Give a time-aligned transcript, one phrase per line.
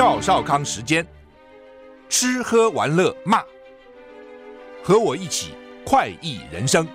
[0.00, 1.06] 赵少康时间，
[2.08, 3.44] 吃喝玩乐骂，
[4.82, 5.52] 和我一起
[5.84, 6.88] 快意人生。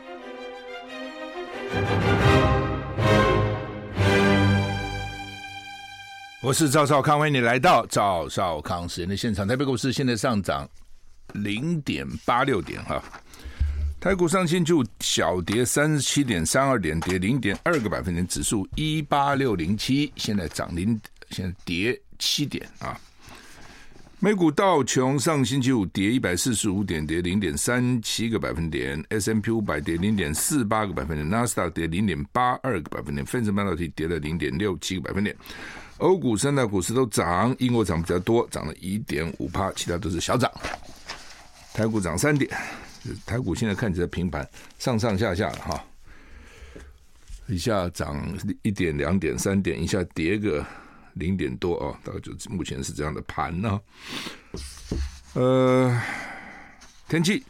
[6.41, 9.47] 我是赵少康，欢迎你来到赵少康时间的现场。
[9.47, 10.67] 台北股市现在上涨
[11.33, 12.99] 零点八六点哈。
[13.99, 20.99] 台股上星就小跌三十七点三二点，跌零点二个百分点，指数一八六零七，现在涨零，
[21.29, 22.99] 现在跌七点啊。
[24.19, 35.35] 美股道琼上星期五跌一百四十五点，跌零点三七个百分点；S M P 五百跌零点四八个百分点；纳斯达跌零点八二个百分点；费城半导体跌了零点六七个百分点。
[35.97, 40.51] 欧股三大股市都涨，英国涨比较多，涨了一点五趴，其他都是小涨。
[41.73, 42.49] 台股涨三点。
[43.23, 45.83] 台股现在看起来平盘，上上下下哈，
[47.47, 48.19] 一下涨
[48.63, 50.65] 一点、两点、三点，一下跌个
[51.15, 53.81] 零点多哦，大概就目前是这样的盘呢。
[55.33, 56.01] 呃，
[57.09, 57.43] 天气，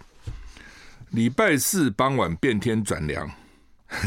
[1.12, 3.30] 礼拜四傍晚变天转凉，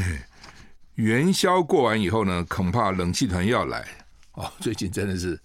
[0.97, 3.87] 元宵过完以后呢，恐怕冷气团要来
[4.33, 4.53] 哦。
[4.61, 5.39] 最近真的是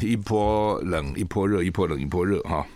[0.00, 2.66] 一波冷一波热，一波冷一波热哈。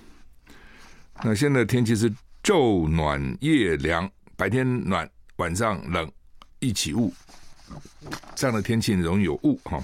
[1.25, 2.13] 那现在天气是。
[2.47, 6.13] 昼暖夜凉，白天暖，晚上冷，
[6.59, 7.11] 一起雾，
[8.35, 9.83] 这样的天气容易有雾哈。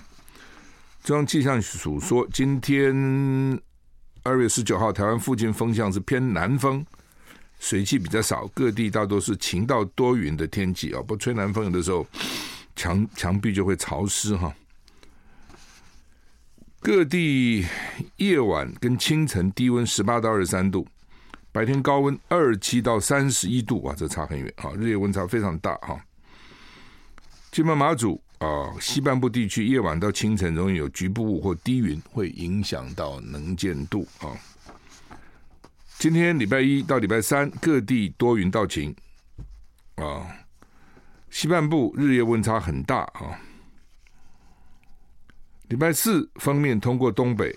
[1.10, 2.94] 中央气象署说，今天
[4.22, 6.86] 二月十九号，台湾附近风向是偏南风，
[7.58, 11.02] 水汽比较少，各地大多是晴到多云的天气啊。
[11.02, 12.06] 不吹南风，有的时候
[12.76, 14.54] 墙墙壁就会潮湿哈。
[16.78, 17.66] 各地
[18.18, 20.86] 夜晚跟清晨低温十八到二十三度。
[21.50, 24.70] 白天高温二七到三十一度，哇，这差很远啊！
[24.78, 26.00] 日夜温差非常大哈。
[27.50, 34.32] 金门马祖啊，西半部地区夜晚到清晨容易有局部雾或低云，会影响到能见度啊。
[35.98, 38.96] 今天礼拜一到礼拜三，各地多云到晴
[39.96, 40.26] 啊。
[41.28, 43.38] 西半部日夜温差很大啊。
[45.68, 47.54] 礼拜四锋面通过东北，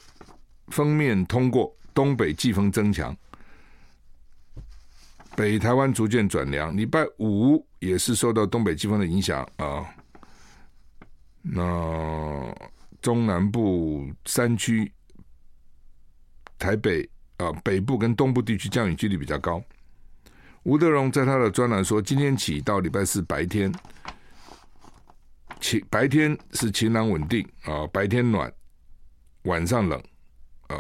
[0.68, 3.16] 锋面通过东北季风增强。
[5.34, 9.85] 北台湾逐渐转凉，礼拜五也是受到东北季风的影响啊。
[11.46, 12.56] 那
[13.02, 14.92] 中南部山区、
[16.58, 19.62] 台北啊北部跟东部地区降雨几率比较高。
[20.64, 23.70] 吴德荣在他的专栏说，今天起到礼拜四白天
[25.59, 28.52] 晴，白天是晴朗稳定啊，白天暖，
[29.44, 30.02] 晚上冷
[30.68, 30.80] 啊，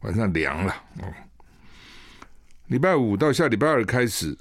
[0.00, 1.14] 晚上凉了哦。
[2.66, 4.36] 礼拜五到下礼拜二开始，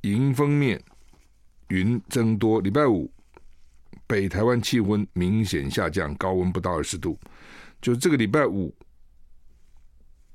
[0.00, 0.82] 迎风面
[1.68, 2.62] 云增多。
[2.62, 3.12] 礼拜五
[4.08, 7.16] 北台湾气温明显下降，高温不到二十度。
[7.80, 8.74] 就这个礼拜五，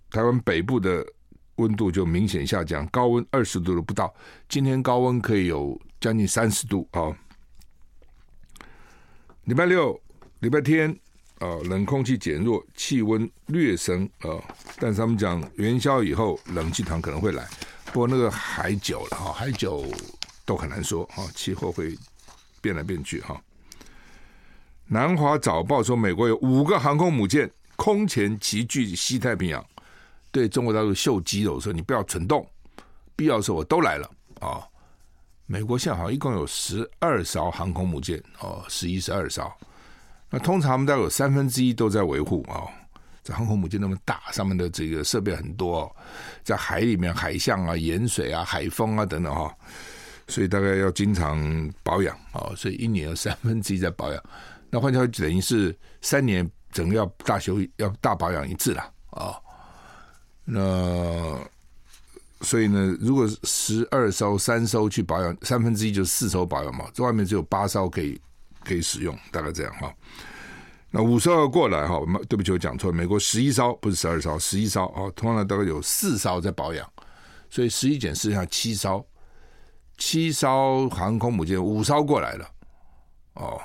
[0.09, 1.05] 台湾北部的
[1.55, 4.13] 温度就明显下降，高温二十度都不到。
[4.47, 7.11] 今天高温可以有将近三十度啊。
[9.43, 9.99] 礼拜六、
[10.39, 10.97] 礼拜天。
[11.39, 14.39] 啊，冷空气减弱，气温略升啊，
[14.79, 17.45] 但是他们讲元宵以后冷气团可能会来，
[17.87, 19.85] 不过那个还久了哈，还久
[20.45, 21.97] 都很难说哈，气候会
[22.61, 23.41] 变来变去哈。
[24.85, 29.65] 南华早报说，美国有五个航空母舰空前齐聚西太平洋，
[30.31, 32.47] 对中国大陆秀肌肉，说你不要蠢动，
[33.15, 34.61] 必要的时候我都来了啊。
[35.45, 39.51] 美国现在好像一共有十二艘航空母舰哦，十一十二艘。
[40.29, 42.63] 那通常我们大概有三分之一都在维护啊，
[43.23, 45.93] 这航空母舰那么大，上面的这个设备很多，
[46.43, 49.55] 在海里面海象啊、盐水啊、海风啊等等哈，
[50.27, 54.23] 所以大概要经常保养啊，所以一年有三分之一在保养。
[54.73, 59.39] 那换句话等于是三年整个要大修要大保养一次了啊。
[60.43, 61.39] 那
[62.41, 68.19] 所以呢，如果十二艘三艘去保养，三分之一就是四艘保养嘛，这外面只有八艘可以。
[68.65, 69.93] 可以使用，大概这样哈。
[70.89, 71.99] 那五艘要过来哈，
[72.29, 72.95] 对不起，我讲错了。
[72.95, 75.11] 美国十一艘不是十二艘，十一艘啊。
[75.17, 76.89] 通常大概有四艘在保养，
[77.49, 79.05] 所以十一减四，下七艘，
[79.97, 82.47] 七艘航空母舰，五艘过来了。
[83.33, 83.61] 哦，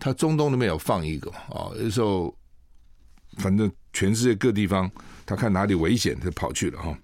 [0.00, 2.34] 他中东那边有放一个啊，有时候
[3.36, 4.90] 反正全世界各地方，
[5.24, 6.98] 他看哪里危险，他跑去了哈。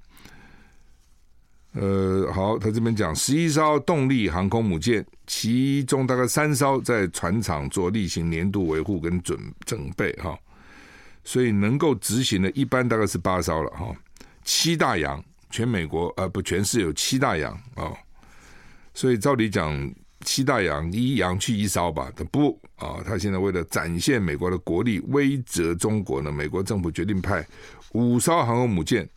[1.79, 10.39] 呃，好，他这边讲十一艘动力航空母舰，其中大概三艘在船厂做例行年度维护跟准准备哈，
[11.23, 13.95] 所以能够执行的，一般大概是八艘了哈。
[14.43, 17.93] 七大洋，全美国呃不全市有七大洋啊，
[18.95, 19.93] 所以照理讲，
[20.23, 27.47] 西大洋一洋去一艘吧，不啊，他现在为了展现美国的国力，威慑中国呢，美国政府决定派
[27.93, 29.09] 五艘航空母舰，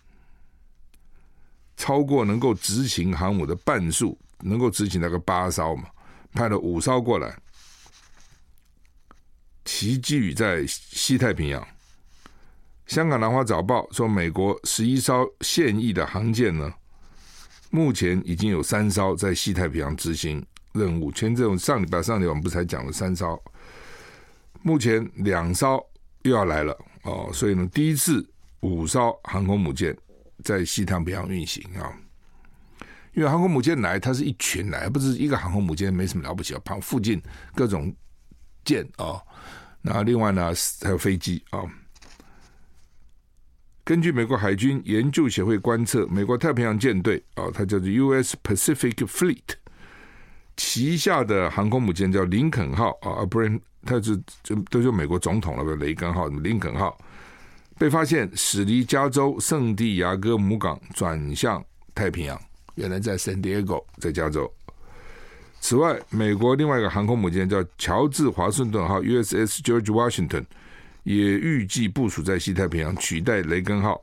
[1.78, 5.86] 超过能够执行航母的半数，能够执行那个八艘嘛，
[6.34, 7.36] 派了五艘过来，
[9.64, 11.66] 齐聚在西太平洋。
[12.88, 16.74] 香港《南华早报》说，美国十一艘现役的航舰呢，
[17.70, 20.46] 目前已经有三艘在西太平洋执行。
[20.74, 23.42] 任务，前这种上礼拜、上礼拜我们不是才讲了三艘，
[24.62, 25.84] 目前两艘
[26.22, 28.28] 又要来了哦，所以呢，第一次
[28.60, 29.98] 五艘航空母舰
[30.44, 31.92] 在西太平洋运行啊。
[33.14, 37.22] 因为航空母舰来，它是一群来，不是一个航空母舰，没什么了不起啊，旁附近
[37.56, 37.94] 各种
[38.64, 39.20] 舰啊，
[39.82, 41.64] 那另外呢还有飞机啊。
[43.84, 48.38] 根据美国海军研究协会观测，美国太平洋舰队啊，它叫做 U.S.
[48.44, 49.42] Pacific Fleet。
[50.60, 53.50] 旗下的航空母舰叫林肯号啊，不是
[53.86, 55.74] 它是就都是美国总统了吧？
[55.80, 56.98] 雷根号、林肯号
[57.78, 61.64] 被发现驶离加州圣地亚哥母港转向
[61.96, 62.38] 太平洋，
[62.76, 64.52] 原来在圣地亚哥，在加州。
[65.62, 70.44] 此外，美国另外一个航空母舰叫乔治华盛顿号 （USS George Washington）
[71.04, 74.02] 也预计部署在西太平洋，取代雷根号。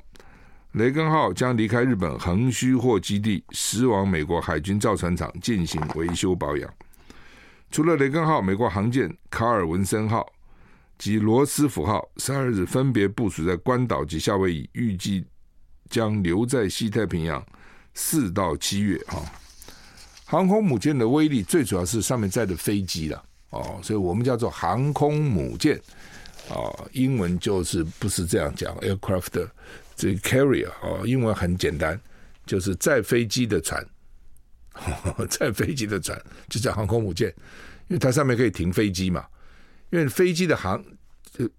[0.76, 6.70] 雷根号将离开日本横须贺基地，驶往美国海军造船厂进行维修保养。
[7.70, 10.31] 除了雷根号，美国航舰卡尔文森号
[10.99, 15.25] 及罗斯福号十二日分别部署在关岛及夏威夷，预计
[15.88, 17.43] 将留在西太平洋
[17.94, 19.02] 四到七月。
[19.08, 19.22] 哈，
[20.26, 25.81] 航空母舰的威力最主要是上面载的飞机了哦，所以我们叫做航空母舰
[26.48, 29.48] 啊，英文就是不是这样讲，aircraft。
[29.96, 31.98] 这个 carrier 哦，英文很简单，
[32.44, 33.82] 就是载飞机的船，
[35.31, 37.34] 载飞机的船就叫航空母舰，
[37.88, 39.26] 因为它上面可以停飞机嘛。
[39.88, 40.84] 因为飞机的航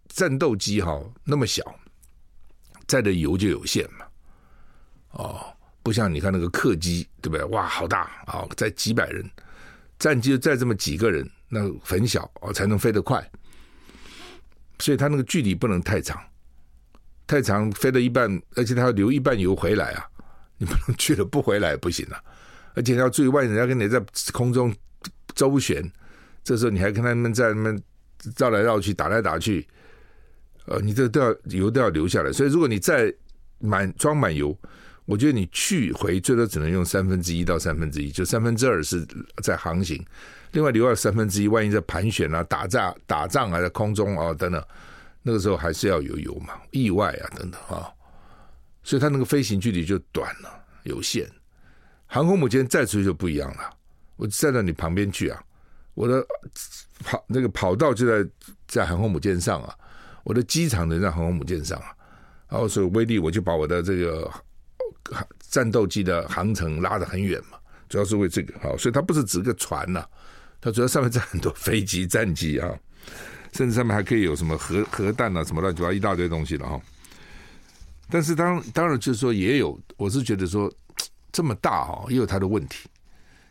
[0.09, 1.63] 战斗机哈那么小，
[2.85, 4.05] 载的油就有限嘛。
[5.11, 5.43] 哦，
[5.81, 7.43] 不像你看那个客机，对不对？
[7.45, 9.27] 哇，好大啊，载几百人，
[9.97, 13.27] 战机就载这么几个人，那很小哦，才能飞得快。
[14.79, 16.19] 所以它那个距离不能太长。
[17.25, 20.07] 太长，飞了一半，而且他要留一半油回来啊！
[20.57, 22.23] 你不能去了不回来不行啊！
[22.73, 24.01] 而且要注意，万一人家跟你在
[24.31, 24.73] 空中
[25.35, 25.83] 周旋，
[26.41, 27.83] 这时候你还跟他们在那边
[28.37, 29.67] 绕来绕去、打来打去，
[30.67, 32.31] 呃，你这都要油都要留下来。
[32.31, 33.13] 所以，如果你再
[33.59, 34.57] 满装满油，
[35.03, 39.05] 我觉得你去回最多只能用三分之一到三分之一，就三分之二是
[39.43, 40.01] 在航行，
[40.57, 44.65] 另外留了三分之一，万一在盘旋啊、打仗、打仗啊，在空中啊等等。
[45.21, 47.87] 那个时候还是要有油嘛，意外啊等等啊，
[48.81, 50.49] 所以它那个飞行距离就短了，
[50.81, 51.29] 有限。
[52.07, 53.69] 航空母舰载出去就不一样了，
[54.15, 55.39] 我站到你旁边去啊，
[55.93, 56.25] 我的
[57.03, 58.27] 跑那个跑道就在
[58.67, 59.77] 在航空母舰上啊，
[60.23, 61.95] 我的机场能在航空母舰上啊，
[62.49, 64.27] 然后所以威力我就把我的这个
[65.51, 70.09] 战斗机的航程拉得很远嘛，主要是为这个啊，所以它不是只个船呐、啊，
[70.59, 72.69] 它主要上面载很多飞机、战机啊。
[73.53, 76.79] 甚至上面还可以有什么核核弹啊，什么乱七八糟一大堆东西的哈。
[78.09, 80.71] 但是当当然就是说也有，我是觉得说
[81.31, 82.87] 这么大哦，也有它的问题。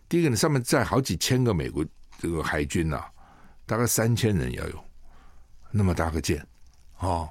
[0.08, 1.84] 第一个，你上面载好几千个美国
[2.20, 3.03] 这个海军呐，
[3.65, 4.84] 大概三千人要有
[5.72, 6.46] 那么大个舰
[6.98, 7.29] 哦，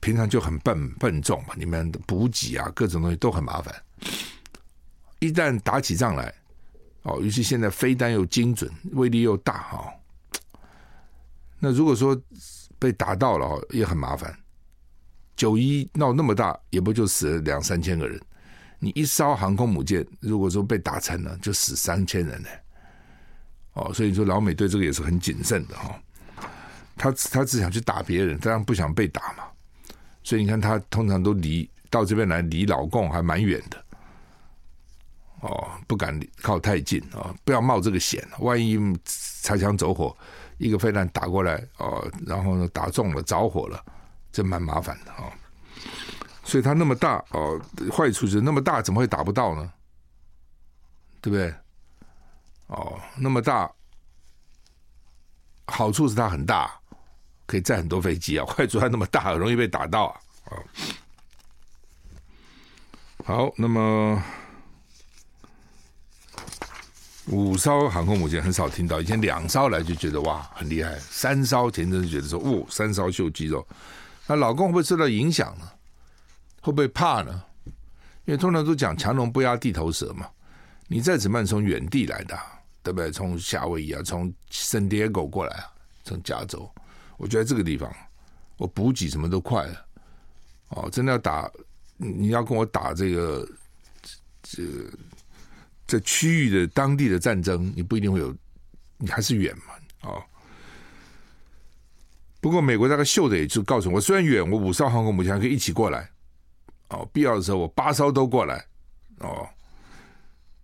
[0.00, 3.72] 平常就很笨笨重嘛，里面补给啊，各种东西都很麻烦。
[5.20, 6.34] 一旦打起仗来，
[7.02, 9.92] 哦，尤其现在飞弹又精准，威力又大哈。
[11.58, 12.20] 那如果说
[12.78, 14.36] 被打到了哦，也很麻烦。
[15.36, 18.20] 九一闹那么大，也不就死了两三千个人。
[18.78, 22.48] 你一艘航空母舰，如果说被打沉了，就死三千人呢。
[23.74, 26.00] 哦，所以说老美对这个也是很谨慎的哈。
[26.96, 29.44] 他他只想去打别人，当然不想被打嘛。
[30.22, 33.81] 所以你看，他通常都离到这边来，离老共还蛮远的。
[35.42, 40.16] 哦，不敢靠太近啊，不要冒这个险，万一擦枪走火。
[40.58, 43.84] 一个飞弹打过来哦，然后呢打中了着火了，
[44.30, 45.32] 这蛮麻烦的啊、哦。
[46.44, 47.60] 所以它那么大哦，
[47.92, 49.72] 坏处是那么大，怎么会打不到呢？
[51.20, 51.52] 对不对？
[52.68, 53.68] 哦，那么大，
[55.66, 56.72] 好处是它很大，
[57.46, 58.46] 可以载很多飞机啊。
[58.46, 60.06] 坏处它那么大，容易被打到
[60.44, 60.54] 啊。
[63.24, 64.22] 好，那么。
[67.28, 73.66] 五艘航空母舰很少听到，以前两艘来就觉得哇很厉害，三艘前阵子觉得说哦三艘秀肌肉，
[74.26, 75.70] 那老公会不会受到影响呢？
[76.60, 77.42] 会不会怕呢？
[78.24, 80.28] 因为通常都讲强龙不压地头蛇嘛，
[80.88, 82.38] 你再怎么样从远地来的，
[82.82, 83.10] 对不对？
[83.10, 85.66] 从夏威夷啊，从圣地亚哥过来啊，
[86.04, 86.68] 从加州，
[87.16, 87.92] 我觉得这个地方，
[88.56, 89.86] 我补给什么都快了。
[90.68, 91.50] 哦，真的要打，
[91.96, 93.48] 你要跟我打这个
[94.42, 94.62] 这
[95.92, 98.34] 这区域的当地的战争，你不一定会有，
[98.96, 100.22] 你还是远嘛，哦。
[102.40, 106.10] 不过美国大概秀的也就告诉我，虽然远，我五艘航空母舰可以一起过来，
[106.88, 108.64] 哦，必要的时候我八艘都过来，
[109.18, 109.46] 哦。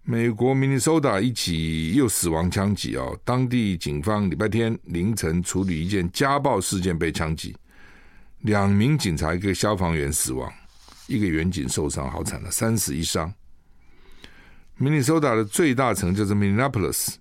[0.02, 7.54] 美国明尼苏达一起又死亡枪击哦，当地警方礼拜天凌晨处理一件家暴事件被枪击，
[8.38, 10.50] 两名警察一个消防员死亡，
[11.06, 13.30] 一个员警受伤，好惨了，三死一伤。
[14.80, 17.16] 明尼苏达的最大城就是 Minneapolis，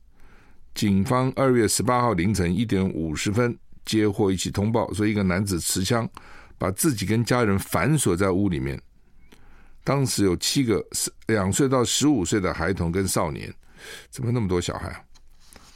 [0.76, 6.08] 警方二月十八号凌晨一点五十分接获一起通报，说一个男子持枪
[6.60, 8.80] 把自己跟家人反锁在屋里面。
[9.84, 10.86] 当时有七个
[11.26, 13.52] 两岁到十五岁的孩童跟少年，
[14.12, 15.02] 怎么那么多小孩啊？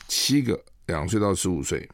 [0.08, 1.90] 七个两岁到十五岁，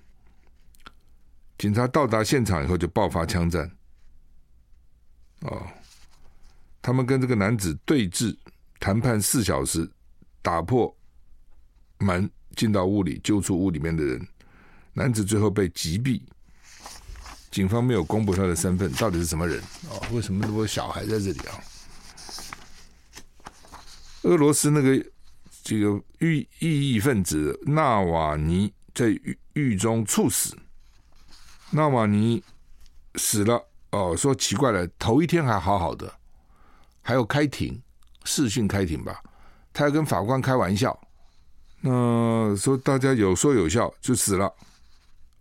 [1.58, 3.72] 警察到达现场以后就爆发枪战。
[5.42, 5.66] 哦，
[6.82, 8.36] 他们跟这个男子对峙，
[8.80, 9.90] 谈判四小时，
[10.42, 10.96] 打破
[12.00, 14.28] 门进到屋里，救出屋里面的人。
[14.94, 16.22] 男子最后被击毙。
[17.50, 19.60] 警方没有公布他的身份，到底是什么人？
[19.90, 21.60] 哦，为什么那么多小孩在这里啊？
[24.24, 25.06] 俄罗斯那个
[25.64, 30.58] 这个异异议分子纳瓦尼在狱狱中猝死，
[31.72, 32.44] 纳瓦尼
[33.16, 36.14] 死了哦，说奇怪了，头一天还好好的，
[37.02, 37.82] 还有开庭
[38.28, 39.22] 视讯开庭吧，
[39.72, 41.00] 他还跟法官开玩笑，
[41.80, 44.54] 那说大家有说有笑就死了。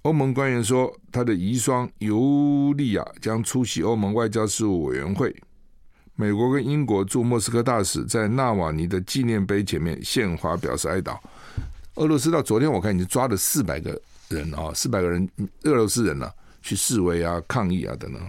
[0.02, 5.34] 欧盟官员说，他的遗孀尤利亚将出席欧盟外交事务委员会。
[6.14, 11.18] 美国跟英国驻莫斯科大使在纳瓦尼的纪念碑前面献花表示哀悼。
[11.96, 15.28] 俄罗斯到昨天我看已经抓了四百个人啊，四百个人
[15.64, 16.30] 俄罗斯人呢、
[16.62, 18.22] 去示威啊、抗议啊等等。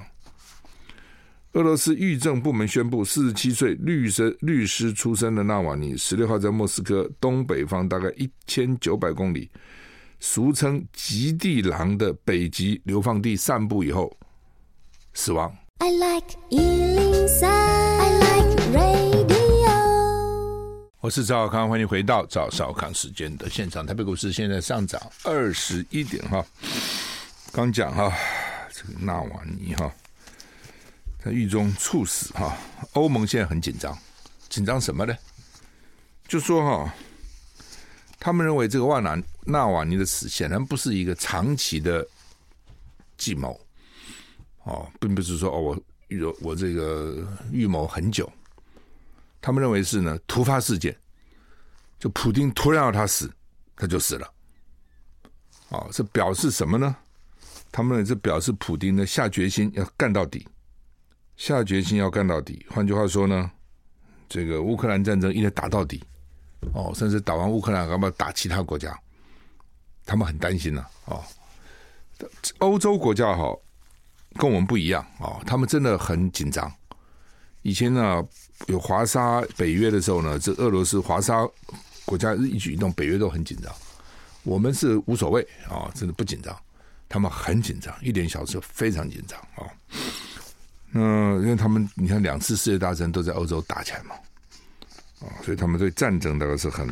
[1.53, 9.49] 俄罗斯狱政部门宣布，四十七岁律师律师出身的纳瓦尼十六号在莫斯科东北方大概一千九百公里，
[10.19, 14.15] 俗称“极地狼”的北极流放地散步以后
[15.13, 15.51] 死亡。
[15.79, 19.37] I like 103, I like radio
[20.99, 23.85] 我是赵小康，欢迎回到赵少康时间的现场。
[23.85, 26.45] 台北股市现在上涨二十一点哈。
[27.51, 28.11] 刚讲哈，
[28.73, 29.91] 这个纳瓦尼哈
[31.24, 32.57] 在狱中猝死哈。
[32.93, 33.97] 欧盟现在很紧张，
[34.50, 35.15] 紧张什么呢？
[36.27, 36.93] 就说哈，
[38.19, 42.05] 他们认为这个万纳纳瓦尼的死显然不是一个长期的
[43.17, 43.59] 计谋
[44.63, 48.31] 哦，并不是说哦，我预我这个预谋很久。
[49.39, 50.93] 他们认为是呢突发事件，
[51.97, 53.31] 就普丁突然要他死，
[53.75, 54.33] 他就死了。
[55.69, 56.95] 哦，这表示什么呢？
[57.71, 60.45] 他们认为这表示普丁呢下决心要干到底，
[61.38, 62.65] 下决心要干到底。
[62.70, 63.50] 换句话说呢，
[64.27, 66.03] 这个乌克兰战争一定打到底。
[66.74, 69.00] 哦，甚至打完乌克兰，要不要打其他国家？
[70.06, 71.24] 他们很担心呢、哦，
[72.60, 73.56] 欧洲国家哈
[74.36, 76.70] 跟我们不一样哦，他们真的很紧张。
[77.62, 78.25] 以前呢，
[78.67, 81.48] 有华沙北约的时候呢，这俄罗斯华沙
[82.06, 83.72] 国家一举一动，北约都很紧张。
[84.44, 86.58] 我们是无所谓啊，真的不紧张。
[87.10, 89.67] 他们很紧张，一点小事非常紧张啊。
[90.99, 94.15] 嗯因为他们，你看两次世界大战都在欧洲打起来嘛，
[95.21, 96.87] 啊，所以他们对战争大概是很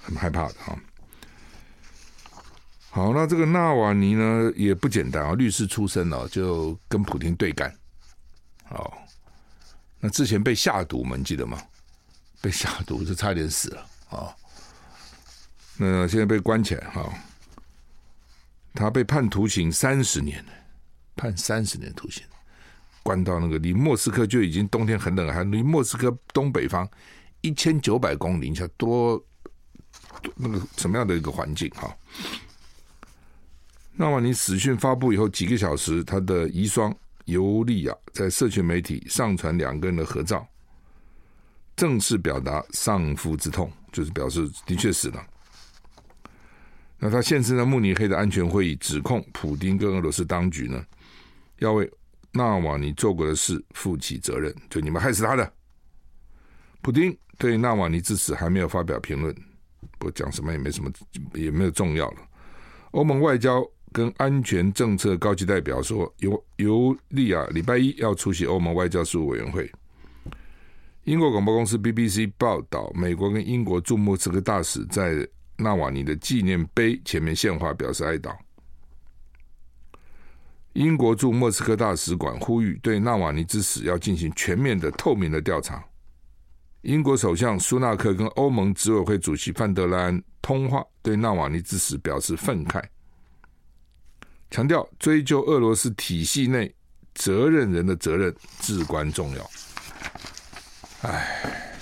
[0.00, 0.78] 很害怕的哈。
[2.90, 7.72] 好，那这个纳瓦尼呢也不简单啊，律师出身哦，就跟普丁对干，
[8.70, 8.90] 哦。
[10.00, 11.60] 那之前被下毒，你们记得吗？
[12.40, 14.32] 被下毒就差点死了啊、
[15.76, 17.12] 那现在被关起来哈、
[18.74, 20.42] 他被判徒刑三十年，
[21.16, 22.22] 判三十年徒刑，
[23.08, 26.86] 关到那个离莫斯科就已经冬天很冷，还离莫斯科东北方
[27.40, 29.18] 一千九百公里，你想多
[30.36, 31.96] 那个什么样的一个环境哈？
[33.94, 36.94] 那么你死讯发布以后几个小时，他的遗孀。
[37.24, 40.48] 尤利亚在社群媒体上传两个人的合照，
[41.76, 45.22] 正式表达丧夫之痛，就是表示的确死了。
[46.98, 50.82] 那他现身在慕尼黑的安全会议，指控普丁跟俄罗斯当局呢，
[51.58, 51.90] 要为
[52.32, 55.52] 纳瓦尼做过的事负起责任，就你们害死他的。
[56.82, 59.34] 普丁对纳瓦尼之死还没有发表评论，
[59.98, 60.90] 不讲什么也没什么，
[61.34, 62.18] 也没有重要了。
[62.92, 63.64] 欧盟外交。
[63.90, 69.68] 跟安全政策高级代表说，尤尤利亚礼拜一要出席欧盟外交事务委员会。
[71.04, 78.36] 英国广播公司 BBC 报道，美国跟英国驻莫斯科大使在纳瓦尼的纪念碑前面献花，表示哀悼。
[80.78, 85.84] 英国驻莫斯科大使馆呼吁对纳瓦尼之死要进行全面的、透明的调查。
[86.82, 92.80] 英国首相苏纳克跟欧盟执委会主席范德莱恩通话，对纳瓦尼之死表示愤慨，
[94.52, 96.72] 强调追究俄罗斯体系内
[97.12, 99.50] 责任人的责任至关重要。
[101.02, 101.74] 哎，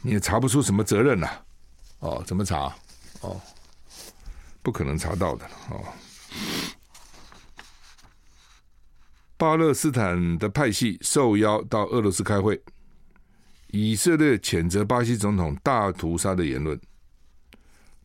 [0.00, 1.28] 你也查不出什么责任呐？
[1.98, 2.74] 哦，怎么查？
[3.20, 3.38] 哦，
[4.62, 5.84] 不可能查到的哦。
[9.42, 12.62] 巴勒斯坦的派系受邀到俄罗斯开会，
[13.72, 16.80] 以色列谴责巴西总统大屠杀的言论。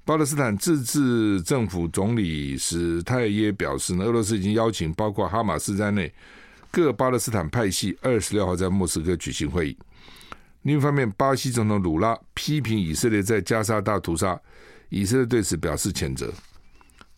[0.03, 6.11] 巴勒斯坦自治政府总理史泰耶表示呢，俄罗斯已经邀请包括哈马斯在内
[6.71, 9.77] 各巴勒斯坦派系二十六号在莫斯科举行会议。
[10.63, 14.41] 另一方面，巴西总统鲁拉批评以色列在加沙大屠杀，
[14.89, 16.33] 以色列对此表示谴责。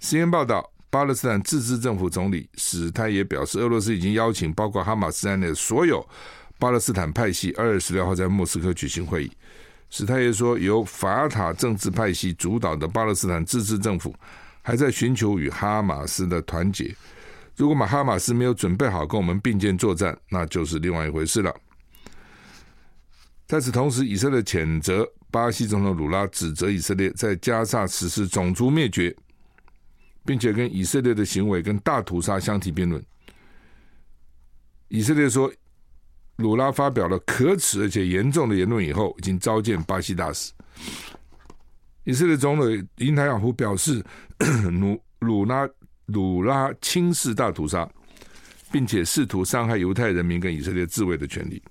[0.02, 0.70] CNN 报道。
[0.90, 6.04] 巴勒斯坦自治政府总理史泰也表示，俄罗斯已经邀请包括哈马斯在内的所有
[6.58, 9.32] 巴勒斯坦派系二十六号在莫斯科举行会议。
[9.92, 14.16] 史泰也说，由法塔政治派系主导的巴勒斯坦自治政府
[14.62, 16.96] 还在寻求与哈马斯的团结。
[17.56, 21.54] 如果马哈马斯没有准备好跟我们并肩作战，那就是另外一回事了。
[23.48, 29.16] 在此同时，以色列谴责巴西总统鲁拉，指责以色列在加沙实施种族灭绝。
[30.26, 33.04] 并且跟以色列的行为跟大屠杀相提并论。
[34.88, 35.52] 以色列说，
[36.38, 40.52] 鲁拉发表了可耻而且严重的言论以后，已经召见巴西大使。
[42.06, 44.04] 以色列总理内塔尼亚胡表示，
[44.72, 45.70] 鲁鲁拉
[46.08, 47.88] 鲁拉轻视大屠杀，
[48.72, 51.62] 并且试图伤害犹太人民跟以色列自卫的权利。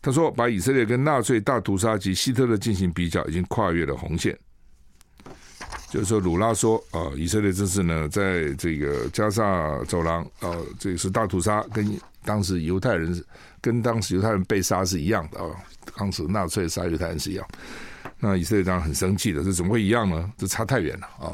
[0.00, 4.38] 他说，把以色列跟纳粹大屠杀及希特勒进行比较，已经跨越了红线。
[5.90, 13.24] 就是说，鲁拉说，呃，以色列这次呢，在这个加沙走廊，呃，这是大屠杀，跟当时犹太人，
[13.60, 15.48] 跟当时犹太人被杀是一样的啊、
[15.96, 17.46] 当时纳粹杀犹太人是一样。
[18.20, 20.30] 那以色列当然很生气的，这怎么会一样呢？
[20.36, 21.32] 这差太远了啊！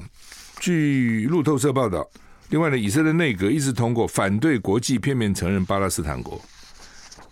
[0.61, 2.07] 据路透社报道，
[2.51, 6.41] 另外呢，以色列内阁一直通过反对国际片面承认巴勒斯坦国。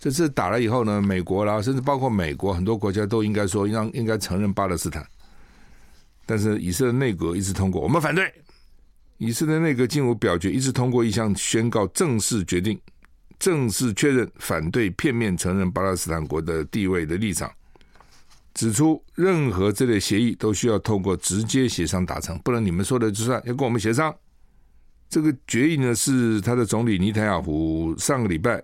[0.00, 5.06] 这次打了以后呢，美国啦，甚至包括美国很多国家都应该说，应应该承认巴勒斯坦。
[6.24, 8.32] 但是以色列内阁一致通过，我们反对。
[9.18, 12.80] 以色列内阁进入表决一致通过一项宣告，正式决定，
[13.38, 17.48] 正式确认反对片面承认巴勒斯坦国的地位的立场，
[18.52, 24.12] 指出任何这类协议都需要透过直接协商达成，不能你们说的就算，要跟我们协商。
[25.08, 28.60] 这个决议呢，是他的总理尼坦雅胡上个礼拜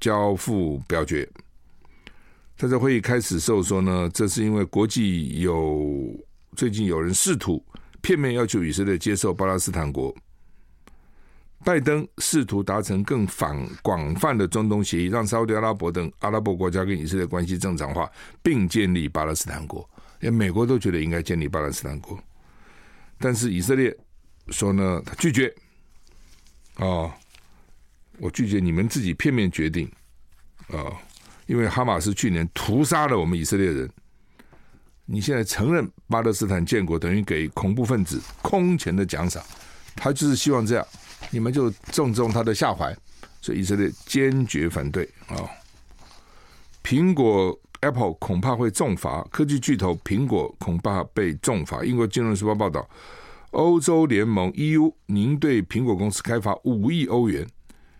[0.00, 1.26] 交付表决。
[2.58, 6.14] 他在会议开始时候说呢，这是因为国际有。
[6.54, 7.64] 最近有人试图
[8.00, 10.14] 片面要求以色列接受巴勒斯坦国，
[11.64, 18.10] 拜登试图达成更广广泛的中东协议，让沙乌地阿拉伯等阿拉伯国家跟以色列关系正常化，
[18.42, 19.88] 并建立巴勒斯坦国。
[20.20, 22.18] 连美国都觉得应该建立巴勒斯坦国，
[23.18, 23.94] 但是以色列
[24.48, 25.52] 说呢，他拒绝。
[26.76, 27.12] 哦，
[28.18, 29.90] 我拒绝你们自己片面决定
[30.68, 30.94] 哦，
[31.46, 33.90] 因为哈马斯去年屠杀了我们以色列人。
[35.06, 39.42] 你现在承认巴勒斯坦建国，等于给恐怖分子空前的奖赏，
[39.94, 40.86] 他就是希望这样，
[41.30, 42.96] 你们就正中他的下怀，
[43.40, 45.44] 所以以色列坚决反对啊、
[46.82, 51.84] 苹果 Apple 恐怕会重罚，科技巨头苹果恐怕被重罚。
[51.84, 52.88] 英国金融时报报道，
[53.50, 57.46] 欧洲联盟 EU 拟对苹果公司开罚五亿欧元，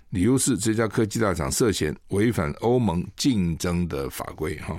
[0.09, 4.75] 理由是这家科技大厂涉嫌违反欧盟竞争的法规哈。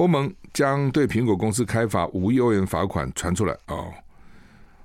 [0.00, 3.92] 欧盟将对苹果公司开罚五亿欧元罚款传出来哦。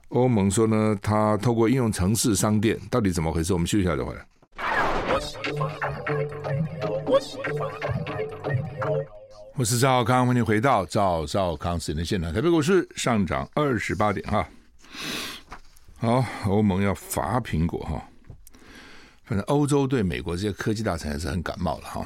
[0.10, 3.54] 欧盟说呢，他透过应用城市商店，到底怎么回事？
[3.54, 4.26] 我们休息一下再回来。
[9.56, 12.34] 我是赵少康，欢迎回到赵赵康新的现场。
[12.34, 14.46] 台北股市上涨二十八点哈。
[15.96, 18.04] 好，欧盟要罚苹果哈。
[19.24, 22.06] 反正欧洲对美国这些科技大厂还是很感冒了哈。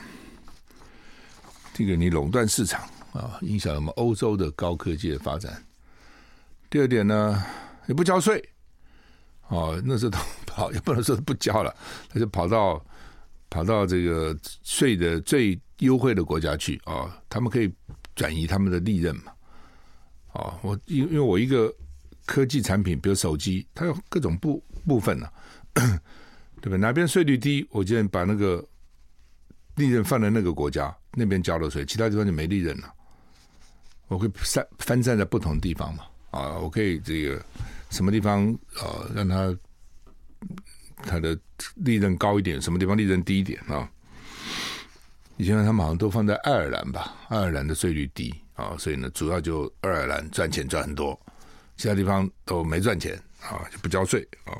[1.73, 2.87] 这个你垄断市场。
[3.13, 5.63] 啊，影响我们欧洲的高科技的发展。
[6.69, 7.43] 第二点呢，
[7.87, 8.43] 也不交税，
[9.47, 10.11] 哦，那时候
[10.45, 11.75] 跑，也不能说不交了，
[12.07, 12.83] 他就跑到
[13.49, 17.73] 跑到这个税的最优惠的国家去啊、他们可以
[18.15, 19.31] 转移他们的利润嘛。
[20.33, 21.73] 哦，我因因为我一个
[22.27, 25.27] 科技产品，比如手机，它有各种部部分呢、
[25.73, 25.99] 啊，
[26.61, 26.77] 对吧？
[26.77, 28.63] 哪边税率低，我就把那个
[29.77, 32.93] 利润放在那个国家那边交了税，其他地方就没利润了。
[34.09, 37.41] 我会散分散在不同地方嘛，啊，我可以这个
[37.89, 39.57] 什么地方啊，让它
[40.97, 41.39] 它的
[41.75, 43.89] 利润高一点，什么地方利润低一点啊？
[45.37, 51.17] 以前他们好像都放在爱尔兰吧，爱尔兰的税率低啊，所以呢，主要就爱尔兰赚钱赚很多，
[51.77, 54.51] 其他地方都没赚钱啊，就不交税啊。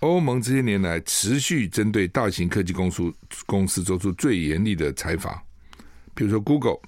[0.00, 3.14] 欧盟这些年来持续针对大型科技公司
[3.46, 5.42] 公司做出最严厉的裁罚，
[6.14, 6.78] 比如说 Google，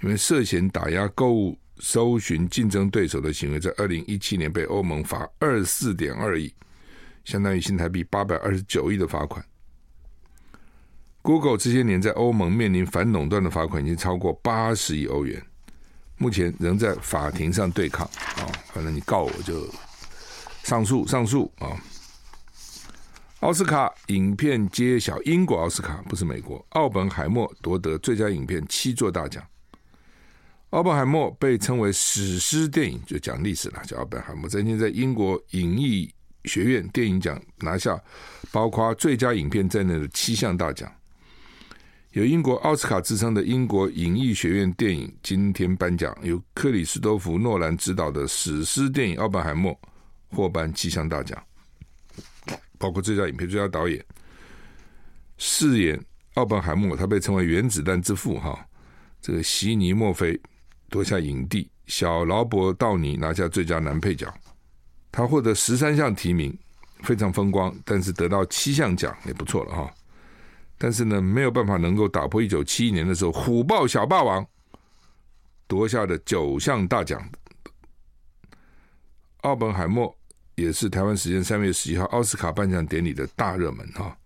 [0.00, 6.52] 因为涉嫌打压购物搜寻竞争对手的行为，在二零一七年被欧盟罚二四点二亿，
[7.24, 9.44] 相当于新台币八百二十九亿的罚款。
[11.22, 15.42] Google 这些年在欧盟面临反垄断的罚款已经超过八十亿欧元，
[16.16, 19.68] 目前仍在法庭上对抗啊，反正你告我就
[20.62, 21.76] 上诉上诉啊。
[23.40, 29.44] 奥斯卡影片揭晓，英国奥斯卡不是美国，奥本海默夺得最佳影片七座大奖。
[30.70, 34.46] 奥本海默被称为史诗电影，就讲历史了，叫奥本海默。
[34.46, 36.12] 曾经在英国影艺
[36.44, 37.98] 学院电影奖拿下
[38.52, 40.92] 包括最佳影片在内的七项大奖。
[42.12, 49.72] 有英国奥斯卡之称的英国影艺学院电影今天颁奖，由克里斯多弗诺兰执导的史诗电影《奥本海默》
[50.36, 51.42] 获颁七项大奖，
[52.76, 54.04] 包括最佳影片、最佳导演。
[55.38, 55.98] 饰演
[56.34, 58.66] 奥本海默，他被称为“原子弹之父”哈。
[59.20, 60.38] 这个席尼·墨菲
[60.88, 64.32] 夺下影帝，小劳勃·道尼拿下最佳男配角。
[65.12, 66.56] 他获得十三项提名，
[67.02, 69.94] 非常风光，但是得到七项奖也不错了哈。
[70.76, 74.46] 但是呢，没有办法能够打破一九七一年的时候虎豹小霸王
[75.66, 77.28] 夺下的九项大奖。
[79.42, 80.16] 奥本海默
[80.54, 84.16] 也是台湾时间三月十一号奥斯卡颁奖典礼的大热门哈。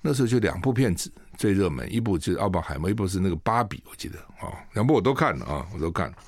[0.00, 6.18] 那时候就两部片子最热门，一部就是奥本海默，一部是那个芭比，我记得啊，两部我都看了啊，我都看了。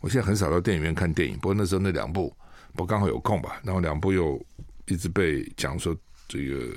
[0.00, 2.36] 我现在很少到电影院看电影，不过那时候那两部，
[2.74, 4.38] 不刚好有空吧，然后两部又
[4.86, 5.96] 一直被讲说
[6.28, 6.76] 这个。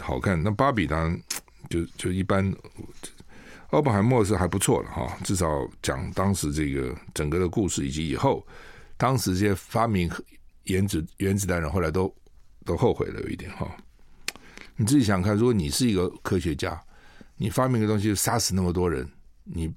[0.00, 1.22] 好看，那芭比当然
[1.68, 2.52] 就就一般。
[3.70, 5.46] 奥本海默是还不错了哈，至少
[5.80, 8.44] 讲当时这个整个的故事，以及以后
[8.96, 10.10] 当时这些发明
[10.64, 12.12] 原子原子弹的后来都
[12.64, 13.70] 都后悔了有一点哈。
[14.80, 16.82] 你自己想看，如果你是一个科学家，
[17.36, 19.06] 你发明个东西杀死那么多人，
[19.44, 19.70] 你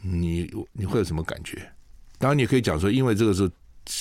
[0.00, 1.70] 你你会有什么感觉？
[2.18, 3.48] 当然你可以讲说，因为这个时候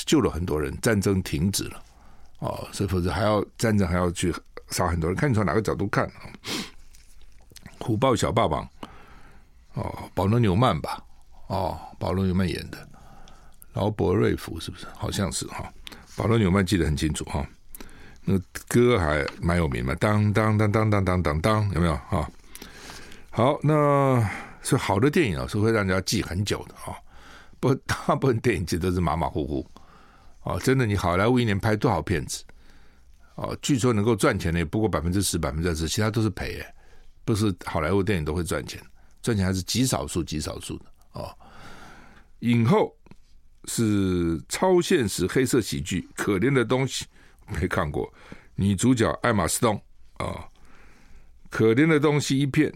[0.07, 1.83] 救了很多人，战争停止了。
[2.39, 4.33] 哦，所以否则还要战争，还要去
[4.69, 5.15] 杀很多人。
[5.15, 6.33] 看你从哪个角度看啊？
[7.77, 8.67] 虎豹小霸王，
[9.75, 10.99] 哦，保罗纽曼吧？
[11.45, 12.89] 哦，保罗纽曼演的，
[13.73, 14.87] 劳勃瑞福是不是？
[14.95, 15.71] 好像是哈。
[16.15, 17.47] 保罗纽曼记得很清楚哈。
[18.29, 18.37] 那
[18.67, 22.29] 歌还蛮有名嘛，当当当当当当当当，有没有哈？
[23.29, 24.29] 好，那
[24.61, 26.93] 是好的电影啊，是会让人家记很久的啊。
[27.61, 29.65] 不，大部分电影记得都是马马虎虎。
[30.43, 32.43] 哦，真的，你好莱坞一年拍多少片子？
[33.35, 36.59] 哦，据说能够赚钱的也不过百分之十、百分之二十，其他都是赔。
[36.59, 36.75] 哎，
[37.23, 38.81] 不是好莱坞电影都会赚钱，
[39.21, 40.85] 赚钱还是极少数、极少数的。
[41.13, 41.33] 哦，
[42.39, 42.93] 影后
[43.69, 47.05] 是超现实黑色喜剧《可怜的东西》，
[47.47, 48.11] 没看过。
[48.55, 49.75] 女主角艾玛斯东
[50.17, 50.25] 啊，
[51.49, 52.73] 《可怜的东西》一片。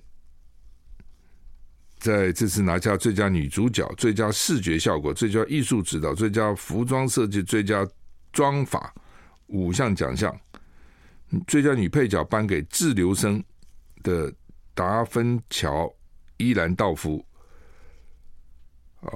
[1.97, 7.87] 在这次拿下最佳女主角、最佳视觉效果、最佳艺术指导、最佳服装设计、最佳
[8.33, 8.91] 妆法
[9.45, 10.35] 五项奖项，
[11.45, 13.43] 最佳女配角颁给滞留生
[14.01, 14.33] 的
[14.73, 15.85] 达芬乔·
[16.37, 17.23] 伊兰道夫。
[19.01, 19.11] 啊，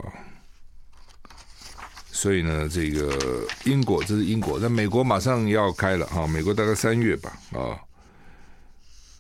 [2.26, 7.78] 所以呢，这个英国这是英国，那美国马上要开了哈，美国大概三月吧，啊。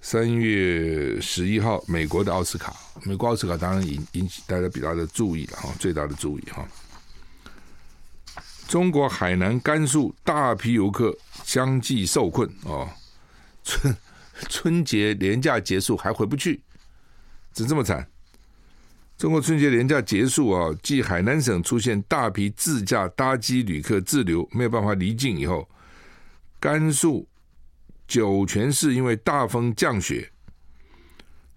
[0.01, 6.67] 三月十一号，美国的奥斯卡，美国奥斯卡当然引引起大家比较的注意了哈，最大的注意哈。
[8.67, 12.89] 中国海南、甘肃大批游客相继受困哦，
[13.63, 13.95] 春
[14.49, 16.59] 春节连假结束还回不去，
[17.53, 18.07] 怎这么惨？
[19.17, 25.67] 中国春节连假结束啊，继海南省出现大批自驾搭机旅客滞留没有办法离境以后，
[26.59, 27.27] 甘肃。
[28.07, 30.31] 酒泉市因为大风降雪，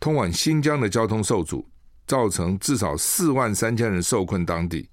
[0.01, 1.69] 通往新疆的交通受阻，
[2.07, 4.89] 造成至少四万三千人受困当地。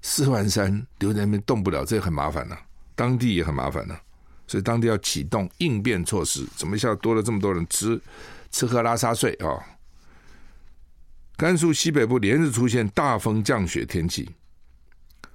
[0.00, 2.58] 四万三留在那边动不了，这很麻烦了。
[2.94, 4.00] 当地也很麻烦了，
[4.46, 6.46] 所以当地要启动应变措施。
[6.56, 8.00] 怎么一下多了这么多人吃
[8.50, 9.52] 吃喝拉撒睡啊？
[11.36, 14.28] 甘肃西北部连日出现大风降雪天气。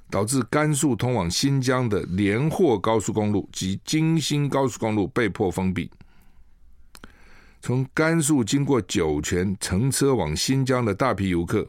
[0.10, 5.90] 导致甘肃通往新疆的连霍高速公路及京新高速公路被迫封闭。
[7.62, 11.66] 从甘肃经过酒泉乘车往新疆的大批游客，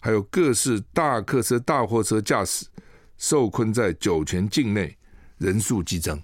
[0.00, 2.64] 还有各式大客车、大货车驾驶
[3.18, 4.96] 受困在酒泉境内，
[5.36, 6.18] 人数激增。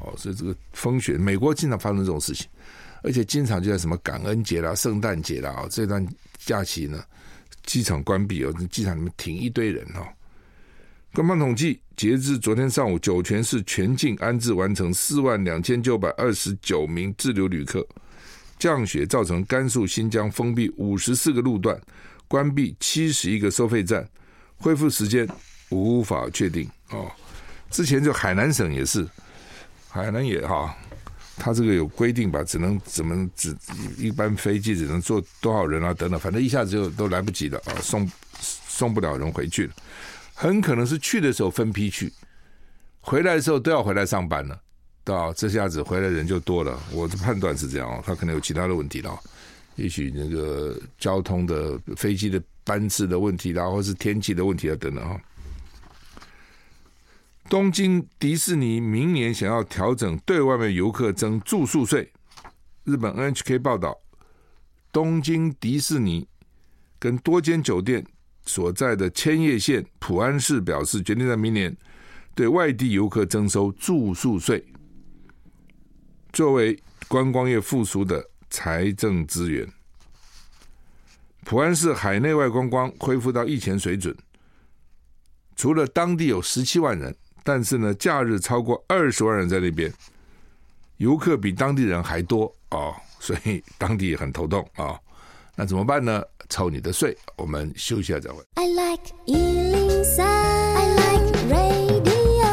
[0.00, 2.48] 哦，所以这个风雪，美国经常发生这种事情，
[3.02, 6.02] 而且经常就在什么感恩节啦、圣诞节啦啊这段
[6.38, 7.02] 假期呢，
[7.64, 10.06] 机场关闭哦，机场里面停一堆人哦。
[11.12, 17.86] 官方统计，截至昨天上午，酒泉市全境安置完成四万两千九百二十九名滞留旅客。
[18.58, 21.78] 降雪造成甘肃、新疆封闭五十四个路段，
[22.26, 24.08] 关闭七十一个收费站，
[24.56, 25.28] 恢复时间
[25.70, 27.10] 无法确定哦。
[27.70, 29.06] 之前就海南省也是，
[29.88, 30.74] 海南也哈，
[31.36, 33.54] 他这个有规定吧，只能怎么只
[33.98, 39.74] 一般飞机只能坐多少人啊等等，反正一下子就都来不及了啊，送送不了人回去了，
[40.34, 42.12] 很可能是去的时候分批去，
[43.00, 44.58] 回来的时候都要回来上班了。
[45.04, 49.16] 到这下子回来人就多了，我的判断是这样，他可能有其他的问题了，
[49.76, 55.20] 也许那个交通的飞机的班次的问题然后是天气的问题啊等等哈。
[57.48, 62.12] 东京迪士尼明年想要调整对外面游客征住宿税，
[62.82, 63.96] 日本 NHK 报道，
[64.90, 66.26] 东京迪士尼
[66.98, 68.04] 跟多间酒店
[68.44, 71.76] 所在的千叶县浦安市表示，决定在明年
[72.34, 74.64] 对外地游客征收住宿税。
[76.32, 79.66] 作为观光业复苏的财政资源，
[81.44, 84.14] 浦安市海内外观光恢复到疫前水准。
[85.54, 89.92] 除了当地有十七万人，但是呢，假日超过二十万人在那边，
[90.96, 95.00] 游客比当地人还多啊、哦，所以当地也很头痛啊、哦。
[95.54, 96.24] 那怎么办呢？
[96.48, 97.16] 抽你的税。
[97.36, 98.42] 我们休息一下再会。
[98.54, 102.46] I like 103, I like radio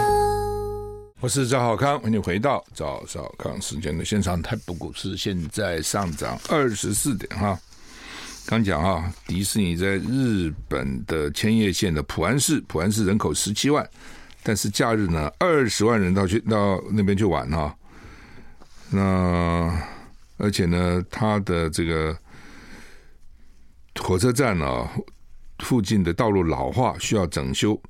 [1.19, 4.39] 我是赵少康，欢迎回到赵少康时间的现场。
[4.43, 7.59] 台北股市现在上涨二十四点哈。
[8.45, 13.89] 刚讲啊，迪士尼在日本的千叶县的普安市，普安市人口十七万，
[14.43, 17.75] 但是假日呢，二十万人到去到那边去玩哈。
[18.89, 19.73] 那
[20.37, 22.15] 而且呢，它的这个
[24.01, 24.89] 火车站啊
[25.59, 27.81] 附近的道路老化，需要整修。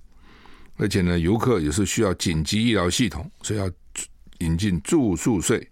[0.78, 3.70] 而且呢，游客也是需要紧急医疗系统，所以要
[4.40, 5.68] 引进住宿税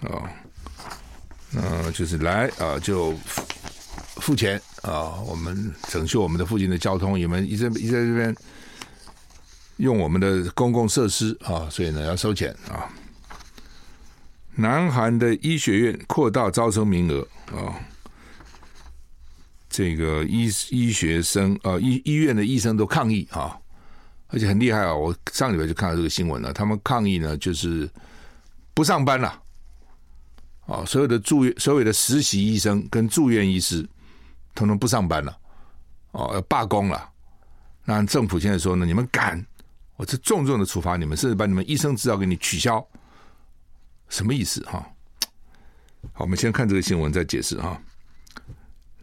[0.00, 0.30] 啊，
[1.50, 3.12] 那就是来啊，就
[4.16, 8.34] 付钱啊，我们整修我们的附近的交通，你们一直一直在这边
[9.78, 12.86] 用我们的公共设施啊，所以呢要收钱啊。
[14.54, 17.74] 南韩的医学院扩大招生名额啊。
[19.70, 23.56] 这个医医学生啊、医医院的医生都抗议啊，
[24.28, 24.92] 而且很厉害啊！
[24.92, 27.88] 我上礼拜就看到这个新闻了，他们抗议呢，就是
[28.74, 29.40] 不上班了
[30.66, 33.86] 啊，所有的住院、所有的实习医生跟住院医师，
[34.54, 35.38] 统统不上班了，
[36.10, 37.08] 哦，要罢工了。
[37.84, 39.46] 那政府现在说呢，你们敢，
[39.98, 42.82] 我这重重的处罚你们，甚至把你们医生执照给你取消，
[44.08, 44.88] 什么意思哈？
[46.12, 47.78] 好，我们先看这个新闻再解释哈。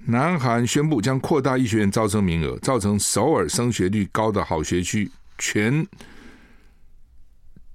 [0.06, 5.86] 南韩宣布将扩大医学院招生名额，造成首尔升学率高的好学区全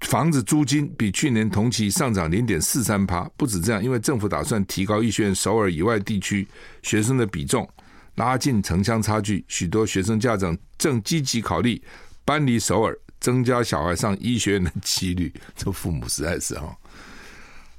[0.00, 3.28] 房子租金比去年同期上涨零点四三趴。
[3.36, 6.48] 不止这样，因为政府打算提高医学院首尔以外地区
[6.82, 7.68] 学生的比重，
[8.14, 9.44] 拉近城乡差距。
[9.46, 11.82] 许多学生家长正积极考虑
[12.24, 15.32] 搬离首尔，增加小孩上医学院的几率。
[15.54, 16.76] 这父母实在是哈。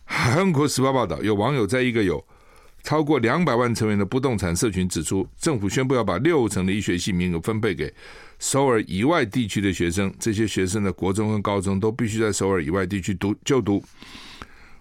[0.05, 2.23] 韩国时报报道，有网友在一个有。
[2.83, 7.93] 超过两百万成员的不动产社群指出，政府宣布要把六成的医学系名额分配给
[8.39, 10.11] 首尔以外地区的学生。
[10.19, 13.83] 这些学生的国中和高中都必须在首尔以外地区读就读。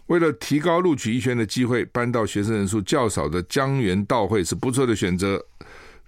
[0.06, 5.44] 为了提高录取医学院的机会，搬到学生人数较少的江原道会是不错的选择。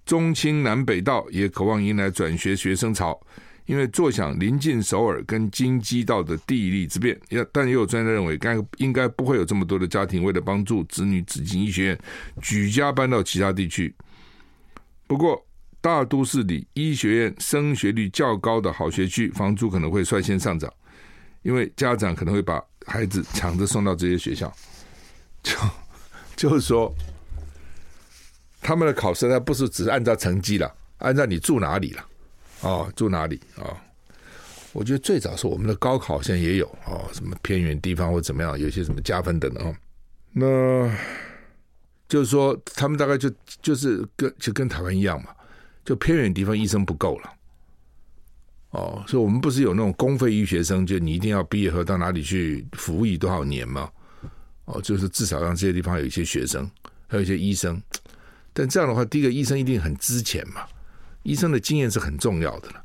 [0.07, 3.21] 中青南北道也渴望迎来转学学生潮。
[3.67, 11.99] 因为坐享临近首尔跟京畿道的地利之便，也但也有专家认为，该应该不会有这么多的家庭为了帮助子女挤进医学院，
[12.41, 13.95] 举家搬到其他地区。
[15.07, 15.47] 不过，
[15.81, 20.73] 大都市里医学院升学率较高的好学区，房租可能会率先上涨，
[21.43, 24.53] 因为家长可能会把孩子抢着送到这些学校。
[25.43, 25.57] 就
[26.37, 26.93] 就是说，
[28.61, 32.05] 他们的考试，呢不是只是按照成绩了，按照你住哪里了。
[32.63, 33.77] 哦，住哪里啊、哦？
[34.73, 39.77] 我觉得最早是我们的高考，现在也有哦，什么偏远地方或怎么样，有些什么加分等等哦。
[40.33, 40.91] 那
[42.09, 45.31] 就是说，他们大概就就是跟就跟台湾一样嘛，
[45.85, 47.33] 就偏远地方医生不够了。
[48.71, 53.91] 哦，所以我们不是有那种公费医学生，就你一定要毕业后到哪里去服役多少年吗？
[54.65, 56.71] 哦，就是至少让这些地方有一些学生，
[57.09, 57.79] 还有一些医生。
[58.55, 60.67] 但这样的话，第一个医生一定很值钱嘛，
[61.23, 62.85] 医生的经验是很重要的了。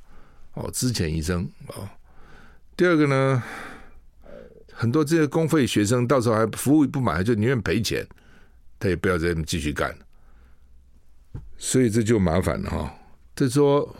[0.53, 1.87] 哦，资浅医生哦。
[2.75, 3.43] 第二个呢，
[4.73, 8.07] 很多这些公费学生到时候还服务不满，就宁愿赔钱，
[8.79, 9.97] 他也不要再继续干。
[11.57, 12.93] 所以这就麻烦了哈。
[13.35, 13.95] 这说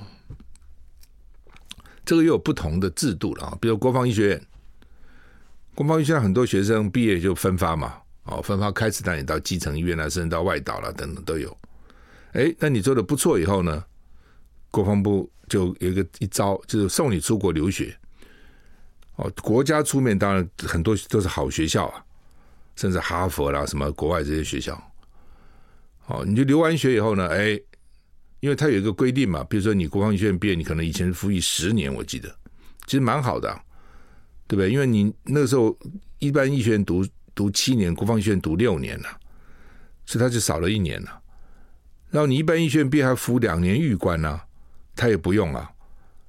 [2.06, 4.48] 这个又有不同的制度了啊，比如国防医学院，
[5.76, 7.96] 国防医学院很多学生毕业就分发嘛。
[8.24, 11.56] 哦，分发开始带你到基层医院啊，甚至到外岛了等等都有。
[12.34, 13.84] 哎，那你做的不错以后呢，
[14.72, 17.96] 国防部就有一个一招，就是送你出国留学。
[19.16, 22.04] 哦，国家出面，当然很多都是好学校啊，
[22.76, 24.80] 甚至哈佛啦什么国外这些学校。
[26.08, 27.60] 哦，你就留完学以后呢，哎，
[28.40, 32.34] 因为他有一个规定嘛，比如说你国防医学院毕业，你可能以前服役十年，我记得
[32.86, 33.50] 其实蛮好的，
[34.48, 34.72] 对不对？
[34.72, 35.78] 因为你那个时候
[36.20, 37.06] 一般医学院读。
[37.38, 39.08] 读七年，国防医学院读六年了，
[40.08, 41.22] 所以他就少了一年了。
[42.10, 44.42] 然后你一般医学院毕业还服两年预官呢，
[44.98, 45.70] 他也不用啊，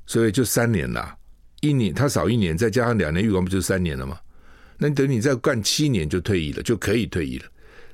[0.06, 1.16] 所以就三年了。
[1.60, 4.16] 一年他少一年，再加上两年预官，不就三年了吗？
[4.76, 7.46] 那你等你再干七年就退役了，就可以退役了。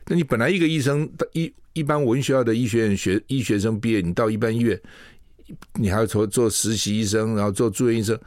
[0.06, 4.78] 那你本来一个医生，一一般文学校的医学院学医学生毕业，你到一般医院，
[5.74, 8.18] 你还要做做实习医生，然后做住院医生，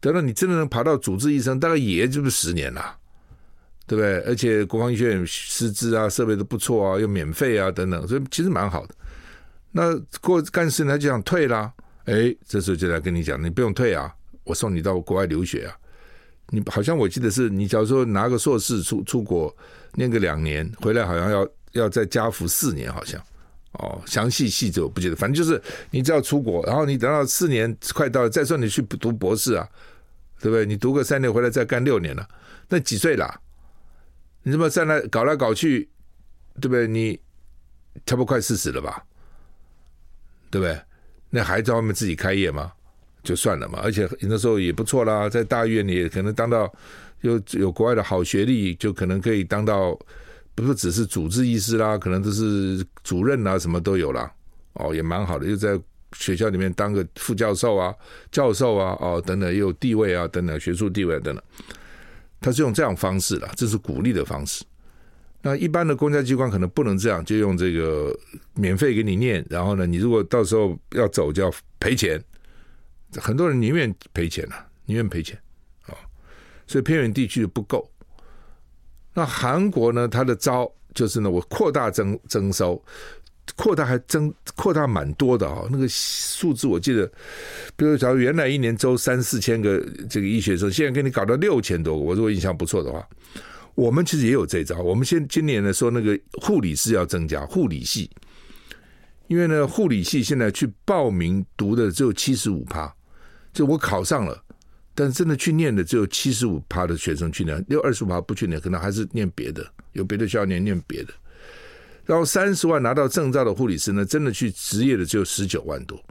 [0.00, 2.96] 等到你真的能爬到主治医生，大概也就是十年了。
[3.88, 4.18] 对不对？
[4.22, 8.92] 而且国防医学院师资啊，设备都不错啊，又免费啊，等等，所以其实蛮好的。
[9.70, 11.72] 那过干事呢就想退啦，
[12.06, 14.12] 哎，这时候就来跟你讲，你不用退啊，
[14.44, 15.76] 我送你到国外留学啊。
[16.50, 19.54] 你好像我记得是你，假如说拿个硕士出出国
[19.94, 23.20] 念个两年，回来好像要要再加服四年，好像
[23.72, 29.68] 哦，详细细则我不记得，反正就是你只要出国，然后你等到四年快到，再说你去读博士啊，
[30.40, 30.64] 对不对？
[30.64, 32.28] 你读个三年回来再干六年了，
[32.68, 33.40] 那几岁了？
[34.44, 35.90] 你这么在那搞来搞去，
[36.60, 36.86] 对不对？
[36.86, 37.18] 你
[38.06, 39.04] 差不多快四十了吧，
[40.48, 40.80] 对不对？
[41.36, 42.72] 那还在外面自己开业吗？
[43.22, 43.78] 就算了嘛。
[43.82, 46.72] 而且那时候也不错啦，在大医院里可能当到
[47.20, 49.98] 有有国外的好学历，就可能可以当到，
[50.54, 54.32] 不是只是主治医师啦，可能都是主任啊，什么都有啦。
[54.72, 55.78] 哦，也蛮好的，又在
[56.16, 57.94] 学校里面当个副教授啊、
[58.32, 61.44] 教授啊，哦等等，也有地位啊，等等，学术地位啊等等。
[62.40, 64.64] 他是用这样方式的，这是鼓励的方式。
[65.42, 68.16] 那一般的公家机关可能不能这样，就用这个
[68.54, 72.22] 免费给你念，然后呢，你如果到时候要走就要赔钱。
[73.16, 75.38] 很多人宁愿赔钱啊，宁愿赔钱
[75.86, 75.94] 啊。
[76.66, 77.88] 所以偏远地区不够。
[79.14, 82.82] 那韩国呢，他的招就是呢，我扩大征征收。
[83.54, 87.06] 扩大还增扩大蛮多的啊，那个数字我记得，
[87.76, 89.78] 比如假如原来一年招三四千个
[90.10, 93.08] 这个医学生，现在给你搞到六千多个，我如果印象不错的话，
[93.76, 94.80] 我们其实也有这招。
[94.80, 98.10] 我们现今年呢说那个护理师要增加护理系，
[99.28, 102.92] 因为呢护理系现在去报名读的只有七十五趴，
[103.52, 104.42] 就我考上了，
[104.94, 111.12] 但是真的去念的只有七十五趴的学生去念，六二十五趴不去念，可能还是念别的，有别的学校念念别的。
[112.06, 116.02] 然后三十万拿到证照的护理师呢，真的去执业的只有十九万多，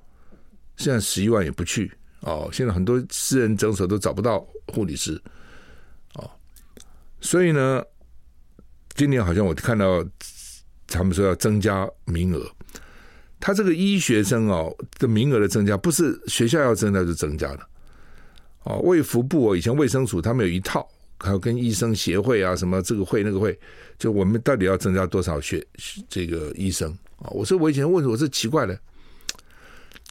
[0.78, 2.48] 现在十一万也不去哦。
[2.54, 5.20] 现在很多私人诊所都找不到护理师，
[7.26, 7.84] 所以呢，
[8.94, 10.06] 今年好像我看到
[10.88, 12.48] 他们说要增加名额，
[13.40, 17.68] 他这个医学生哦的名额的增加，不是学校要增加就增加了
[18.64, 18.78] 哦。
[18.84, 20.88] 卫福部哦，以前卫生署他们有一套。
[21.18, 23.58] 还有跟医生协会啊，什么这个会那个会，
[23.98, 25.66] 就我们到底要增加多少学
[26.10, 27.32] 这个医生啊？
[27.32, 28.78] 我说我以前问我是奇怪的，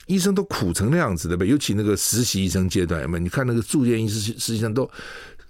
[0.07, 3.23] 医生都苦成那样子的呗，尤其那个实习医生阶段，有没有？
[3.23, 4.91] 你看那个住院医师实习生都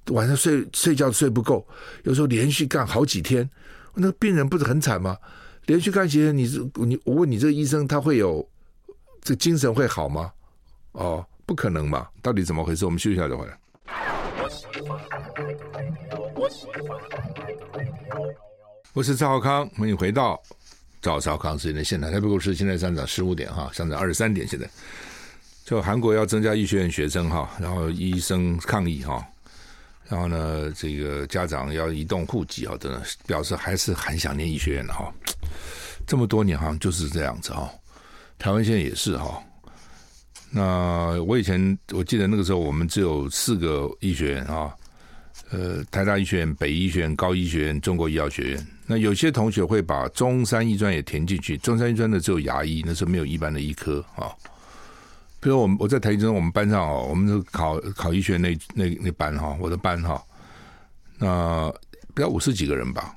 [0.09, 1.67] 晚上睡睡觉睡不够，
[2.03, 3.49] 有时候连续干好几天，
[3.95, 5.17] 那个病人不是很惨吗？
[5.67, 8.47] 连续干几天，你是你我问你这个医生他会有
[9.23, 10.31] 这精神会好吗？
[10.93, 12.07] 哦，不可能嘛？
[12.21, 12.85] 到底怎么回事？
[12.85, 13.59] 我们休息一下再回来。
[18.93, 20.41] 我是赵少康，欢迎回到
[21.01, 22.13] 赵少康时间的现场。
[22.13, 24.47] 台北股市现在上涨十五点哈，上涨二十三点。
[24.47, 24.69] 现在
[25.65, 29.27] 就韩国要增加医学院学生哈，然后医生抗议哈，
[30.09, 35.13] 然后呢，这个家长要移动户籍啊等等，表示还是很想念医学院的哈。
[36.07, 37.71] 这么多年好像就是这样子哈，
[38.39, 39.43] 台湾现在也是哈。
[40.51, 44.73] 那我以前我记得那个时候，我们只有四个医学院啊，
[45.51, 48.67] 呃，台大医学院、北医学院、高医学院、中国医药学院。
[48.87, 54.31] 那有些同学会把中山医专也填进去，中山医专的只有牙医，那时候没有一般的医科啊。
[55.45, 60.25] 比如我们我在台中，我们班上哦，我们是考考医学那那那班哈，我的班哈，
[61.19, 61.71] 那
[62.15, 63.15] 不要五十几个人吧。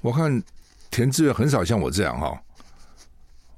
[0.00, 0.42] 我看
[0.90, 2.42] 填志愿很少像我这样哈，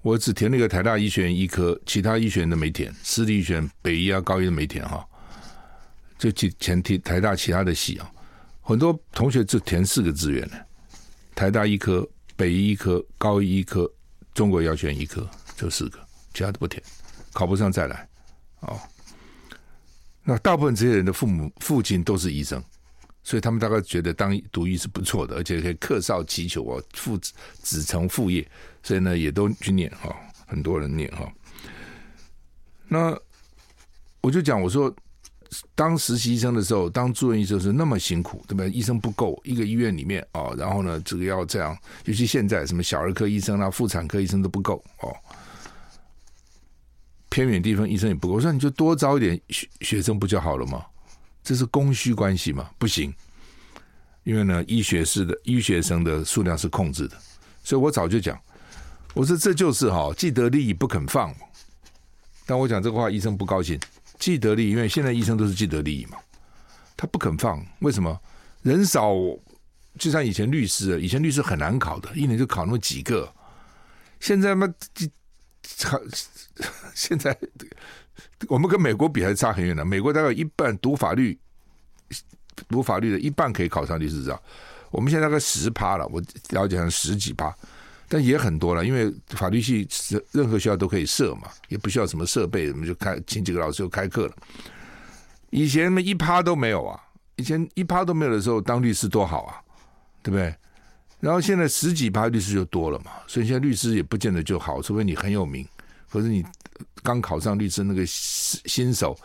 [0.03, 5.03] 我只填那个台大医学院医科，其他医学院都没填，私立医学院北医啊、高医都没填哈，
[6.19, 8.13] 就填填台大其他的系啊，
[8.61, 10.57] 很多同学只填四个志愿呢，
[11.35, 12.07] 台大医科、
[12.37, 13.91] 北医医科、高医医科、
[14.35, 15.99] 中国药学院医科，就四个，
[16.35, 16.83] 其他都不填，
[17.35, 18.09] 考不上再来
[18.61, 18.81] 哦。
[20.23, 22.65] 那大部分这些人的父母、父亲都是医生，
[23.23, 28.51] 所以他们大概觉得当读医是不错的，而且可以克绍祈求啊，父子承父业，
[28.83, 30.17] 所以呢也都去念哈，
[30.47, 31.31] 很多人念哈。
[32.89, 33.15] 那
[34.23, 34.91] 我就讲，我说
[35.75, 38.71] 当实习医生的时候，当住院医生是那么辛苦，对不对？
[38.71, 41.77] 医生不够，一个医院里面啊，然后呢，这个要这样，
[42.07, 45.15] 尤其现在什么小儿科医生啊、妇产科医生都不够哦。
[47.35, 50.87] 偏远地方医生也不够，我说你就多招一点学学生不就好了吗？
[51.43, 52.71] 这是供需关系吗？
[52.79, 53.13] 不行，
[54.23, 57.17] 因为呢，医学士的医学生的数量是控制的，
[57.65, 58.41] 所以我早就讲，
[59.15, 61.35] 我说这就是哈既得利益不肯放。
[62.47, 63.81] 但我讲这个话，医生不高兴。
[64.17, 66.17] 既得利益，因为现在医生都是既得利益嘛，
[66.97, 68.17] 他不肯放，为什么？
[68.63, 69.13] 人少，
[69.99, 73.29] 就像以前律师，以前律师很难考的，一年就考那么几个，
[74.21, 74.73] 现在嘛，
[75.77, 75.99] 差。
[76.95, 77.37] 现在
[78.49, 79.85] 我们跟美国比还差很远的。
[79.85, 81.37] 美国大概一半读法律，
[82.69, 84.39] 读法律的一半可以考上律师证。
[84.91, 87.53] 我们现在大概十趴了，我了解上十几趴，
[88.09, 88.87] 但也很多了。
[88.87, 89.89] 因为法律系
[90.31, 94.37] 任何学校都可以设嘛，也不需要什么设备，我们就开请几个老师就开课了。
[95.51, 97.01] 以前嘛一趴都没有啊，
[97.35, 99.59] 以前一趴都没有的时候，当律师多好啊，
[100.23, 100.55] 对不对？
[101.25, 105.67] 然后现在十几排律师就多了嘛，所以现在律师也不见得就好，除非你很有名。
[106.11, 106.45] 可是你
[107.03, 109.19] 刚考上律师，那个新手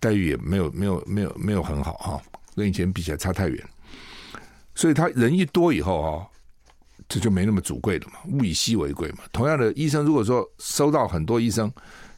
[0.00, 2.20] 待遇也没有没有没有没有很好哈，
[2.56, 3.64] 跟以前比起来差太远。
[4.74, 6.28] 所以他人一多以后哈，
[7.08, 9.18] 这就没那么主贵了嘛，物以稀为贵嘛。
[9.30, 11.72] 同样的，医生如果说收到很多医生，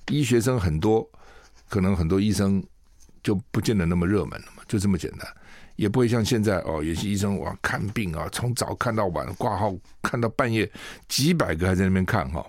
[0.09, 1.07] 医学生很多，
[1.69, 2.65] 可能很多医生
[3.23, 5.29] 就不见得那么热门了嘛，就这么简单，
[5.77, 10.71] 也不会像现在哦，有些医生哇看病啊，从早看到晚，挂号看到半夜，
[11.09, 12.45] 几百个还在那边看哈。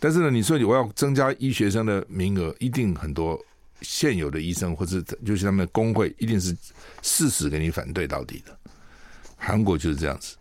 [0.00, 3.38] 但是呢，你说我要增加医学生的名额，一定很多
[3.80, 6.54] 现有的医生或者就是他们的工会，一定是
[7.00, 8.58] 誓死给你反对到底的。
[9.36, 10.36] 韩国就是这样子，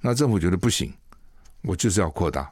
[0.00, 0.92] 那政府觉得不行，
[1.62, 2.50] 我就是要扩大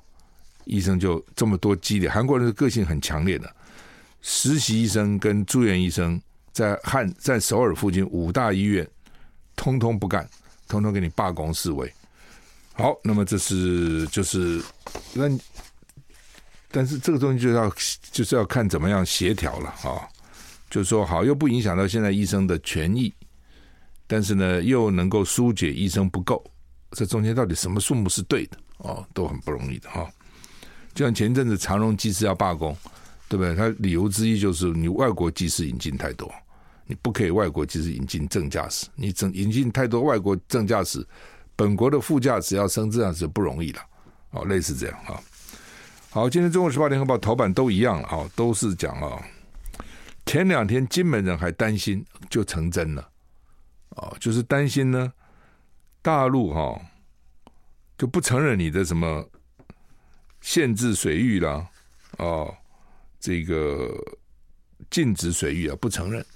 [0.65, 2.09] 医生，就这么多激烈。
[2.09, 3.51] 韩国人的个性很强烈的，
[4.23, 6.21] 实习医生跟住院医生
[6.53, 8.87] 在汉在首尔附近五大医院，
[9.61, 10.27] 通通不干，
[10.69, 11.93] 通通给你罢工示威。
[12.73, 14.63] 好，那么这是就是
[15.13, 15.29] 那。
[16.73, 17.71] 但是这个东西就要
[18.11, 20.09] 就是要看怎么样协调了啊，
[20.71, 23.13] 就是说好又不影响到现在医生的权益，
[24.07, 26.43] 但是呢又能够疏解医生不够，
[26.93, 30.09] 这中间到底什么数目是对的哦，都很不容易的哈。
[30.95, 32.75] 就像前一阵子长荣技师要罢工，
[33.29, 33.55] 对不对？
[33.57, 36.33] 他理由之一就是你外国技师引进太多，
[36.91, 41.07] 你不可以外国机师引进正驾驶，你整引进太多外国正驾驶，
[41.55, 43.81] 本国的副驾驶要升正驾驶不容易了
[44.33, 45.23] 哦，类似这样哈。
[46.11, 49.25] 好，今天《中国时报》、《联合报》头版都一样了啊，都是讲啊。
[50.27, 53.09] 前两天金门人还担心，就成真了
[53.91, 55.13] 啊，就是担心呢，
[56.03, 56.77] 大陆哈
[57.97, 59.25] 就不承认你的什么
[60.41, 61.65] 限制水域啦，
[62.19, 62.53] 哦，
[63.21, 63.95] 这个
[64.91, 66.27] 禁止水域啊，不承认。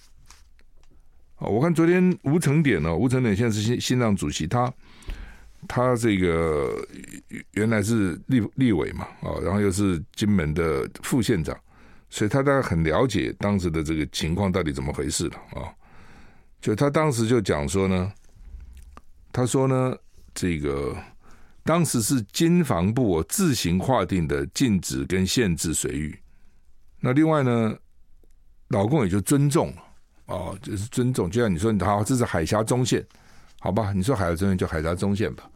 [1.47, 4.73] 我看昨天吴成典呢，吴成典现在是新新浪主席，他。
[5.67, 6.87] 他这个
[7.53, 11.59] 原来是立立委嘛，啊，然后又是金门的副县长，
[12.11, 15.73] 所以他大概很了解当时的这个情况到底怎么回事了啊。
[16.61, 18.13] 就他当时就讲说呢，
[19.33, 19.97] 他说呢，
[20.35, 20.95] 这个
[21.63, 26.15] 当时是经防部自行划定的禁止跟限制水域，
[27.01, 27.75] 那另外呢，
[28.69, 29.75] 老共也就尊重，
[30.27, 33.07] 哦，就是尊重，就像你说，你好，这是海峡中线，
[33.61, 33.93] 好吧？
[33.93, 35.51] 你说海峡中线就海峡中线吧。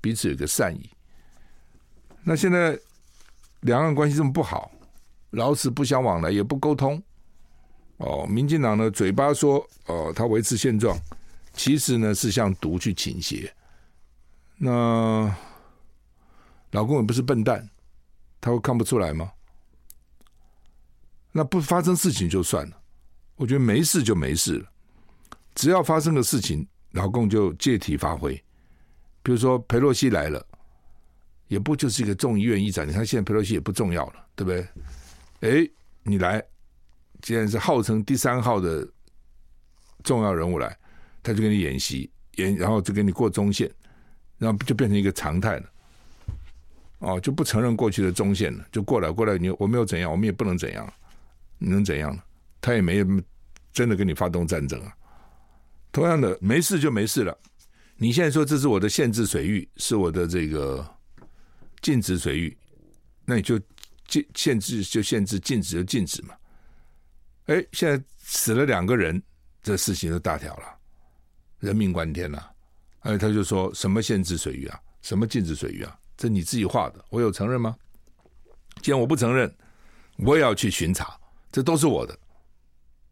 [0.00, 0.88] 彼此有个善意，
[2.22, 2.78] 那现在
[3.60, 4.70] 两岸关系这么不好，
[5.30, 7.02] 老死不相往来，也不沟通。
[7.98, 10.96] 哦，民进党呢，嘴巴说哦，他维持现状，
[11.54, 13.52] 其实呢是向独去倾斜。
[14.56, 15.34] 那
[16.70, 17.68] 老公也不是笨蛋，
[18.40, 19.32] 他会看不出来吗？
[21.32, 22.76] 那不发生事情就算了，
[23.36, 24.68] 我觉得没事就没事了，
[25.54, 28.34] 只要发生个事情，老公就借题发挥。
[29.22, 30.44] 比如说佩洛西来了，
[31.48, 32.88] 也不就是一个众议院议长？
[32.88, 35.64] 你看现在佩洛西也不重要了，对不对？
[35.64, 35.70] 哎，
[36.02, 36.42] 你来，
[37.20, 38.88] 既然是号称第三号的
[40.02, 40.74] 重要人物来，
[41.22, 43.70] 他就跟你演习，演，然后就给你过中线，
[44.38, 45.70] 然后就变成一个常态了。
[47.00, 50.90] 哦，就不承认过去的中线了，就过来过来，你我没有怎样，我们也不能怎样，
[51.58, 52.22] 你能怎样呢？
[52.66, 53.00] 他也没
[53.72, 54.92] 真的跟你发动战争啊。
[55.92, 57.38] 同样的，没事就没事了。
[57.96, 60.84] 你现在说这是我的限制水域，是我的这个
[61.80, 62.58] 禁止水域，
[63.24, 63.56] 那你就
[64.08, 66.34] 禁限制就限制，禁止就禁止嘛。
[67.44, 69.22] 哎，现在死了两个人，
[69.62, 70.64] 这事情就大条了，
[71.60, 72.50] 人命关天了。
[73.02, 75.96] 哎，他就说什么限制水域啊，什么禁止水域啊？
[76.16, 77.76] 这你自己画的，我有承认吗？
[78.82, 79.54] 既然我不承认，
[80.16, 81.16] 我也要去巡查，
[81.52, 82.18] 这都是我的，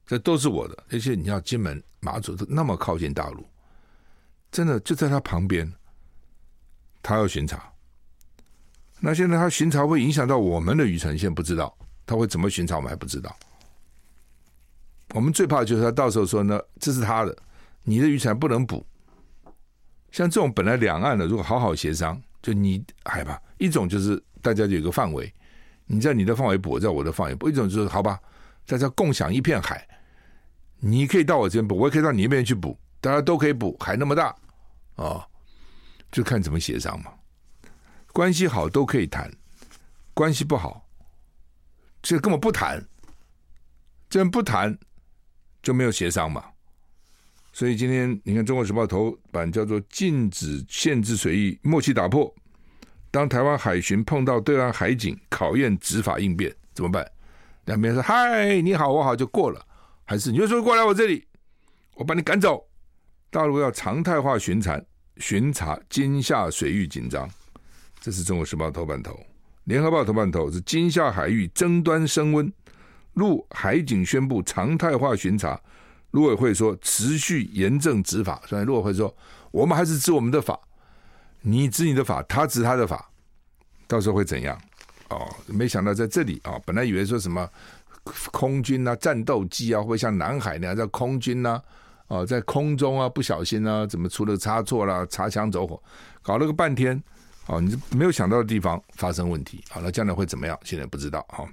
[0.06, 0.84] 这都是我的。
[0.90, 3.44] 而且你要金门、马祖都那么靠近大陆，
[4.50, 5.72] 真的就在他旁边，
[7.02, 7.72] 他要巡查。
[9.00, 11.76] 那现在他巡查会影响到我们的渔船，现在不知道
[12.06, 13.34] 他会怎么巡查，我们还不知道。
[15.14, 17.36] 我们最怕就是他到时候说呢，这是他的，
[17.82, 18.84] 你的渔船不能捕。
[20.10, 22.20] 像这种本来两岸的，如果好好协商。
[22.44, 25.32] 就你海吧，一种就是大家有个范围，
[25.86, 28.20] 你在你的范围捕，我在我的范围捕；一种就是好吧，
[28.66, 29.86] 大家共享一片海，
[30.78, 34.36] 你可以到我这边补，我也可以到你那边去补，大家都可以补，海那么大啊、
[34.96, 35.24] 哦，
[36.10, 37.12] 就看怎么协商嘛。
[38.12, 39.30] 关系好都可以谈，
[40.14, 40.88] 关系不好，
[42.00, 42.86] 这根本不谈，
[44.08, 44.78] 这不谈
[45.62, 46.44] 就没有协商嘛。
[47.52, 52.34] 所以今天你看《中国时报》头版叫做“禁止限制水域默契打破”，
[53.10, 57.08] 当台湾海巡碰到对岸海警，考验执法应变怎么办？
[57.64, 59.64] 两边说：“嗨，你好，我好，就过了。”
[60.04, 61.26] 还是你就说过来我这里，
[61.94, 62.66] 我把你赶走。
[63.30, 64.80] 大陆要常态化巡查，
[65.16, 67.28] 巡查金厦水域紧张，
[68.00, 69.12] 这是《中国时报》头版头。
[69.64, 72.52] 《联合报》头版头是金厦海域争端升温，
[73.14, 75.58] 陆海警宣布常态化巡查。
[76.10, 79.12] 陆委会说持续严正执法，所以陆委会说
[79.50, 80.60] 我们还是执我们的法，
[81.40, 83.10] 你执你的法，他执他的法，
[83.88, 84.56] 到时候会怎样？
[85.10, 87.48] 哦，没想到在这里啊、哦，本来以为说什么
[88.32, 91.62] 空军啊、战斗机啊，会像南海那样在空军呐、
[92.08, 95.82] 哦，在空中啊不小心啊，怎么出了差错啦，擦枪走火，
[96.22, 97.02] 搞了个半天，
[97.46, 100.58] 哦，你没有想到的地方发生问题，好了，将来会怎么样？
[100.64, 101.24] 现在不知道。
[101.30, 101.48] 好，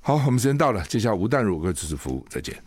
[0.00, 2.62] 好，我们时间到了，接下来吴淡如何支持服务，再见。